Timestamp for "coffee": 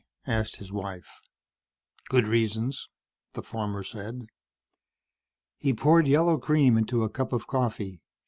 7.45-8.01